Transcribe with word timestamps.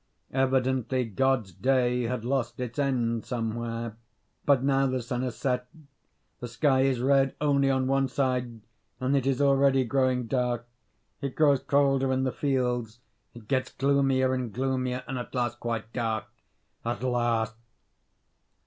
Evidently, 0.33 1.05
God's 1.05 1.51
day 1.53 2.05
had 2.07 2.25
lost 2.25 2.59
its 2.59 2.79
end 2.79 3.23
somewhere. 3.23 3.97
But 4.47 4.63
now 4.63 4.87
the 4.87 4.99
sun 5.03 5.21
has 5.21 5.37
set. 5.37 5.67
The 6.39 6.47
sky 6.47 6.81
is 6.81 6.99
red 6.99 7.35
only 7.39 7.69
on 7.69 7.85
one 7.85 8.07
side, 8.07 8.61
and 8.99 9.15
it 9.15 9.27
is 9.27 9.39
already 9.39 9.83
growing 9.83 10.25
dark. 10.25 10.67
It 11.21 11.35
grows 11.35 11.59
colder 11.59 12.11
in 12.11 12.23
the 12.23 12.31
fields. 12.31 12.97
It 13.35 13.47
gets 13.47 13.71
gloomier 13.73 14.33
and 14.33 14.51
gloomier, 14.51 15.03
and 15.07 15.19
at 15.19 15.35
last 15.35 15.59
quite 15.59 15.93
dark. 15.93 16.25
At 16.83 17.03
last! 17.03 17.55